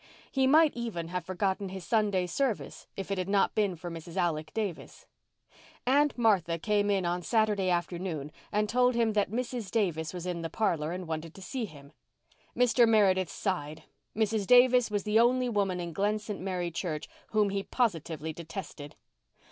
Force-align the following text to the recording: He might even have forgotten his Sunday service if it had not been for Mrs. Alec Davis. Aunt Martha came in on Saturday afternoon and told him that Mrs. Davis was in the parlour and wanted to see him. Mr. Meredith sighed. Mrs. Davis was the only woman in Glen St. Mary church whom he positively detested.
He 0.31 0.47
might 0.47 0.75
even 0.75 1.09
have 1.09 1.23
forgotten 1.23 1.69
his 1.69 1.83
Sunday 1.85 2.25
service 2.25 2.87
if 2.97 3.11
it 3.11 3.19
had 3.19 3.29
not 3.29 3.53
been 3.53 3.75
for 3.75 3.91
Mrs. 3.91 4.17
Alec 4.17 4.51
Davis. 4.51 5.05
Aunt 5.85 6.17
Martha 6.17 6.57
came 6.57 6.89
in 6.89 7.05
on 7.05 7.21
Saturday 7.21 7.69
afternoon 7.69 8.31
and 8.51 8.67
told 8.67 8.95
him 8.95 9.13
that 9.13 9.29
Mrs. 9.29 9.69
Davis 9.69 10.11
was 10.11 10.25
in 10.25 10.41
the 10.41 10.49
parlour 10.49 10.91
and 10.91 11.07
wanted 11.07 11.35
to 11.35 11.41
see 11.43 11.65
him. 11.65 11.93
Mr. 12.57 12.87
Meredith 12.89 13.29
sighed. 13.29 13.83
Mrs. 14.15 14.47
Davis 14.47 14.89
was 14.89 15.03
the 15.03 15.19
only 15.19 15.49
woman 15.49 15.79
in 15.79 15.93
Glen 15.93 16.17
St. 16.17 16.39
Mary 16.39 16.71
church 16.71 17.07
whom 17.29 17.51
he 17.51 17.61
positively 17.61 18.33
detested. 18.33 18.95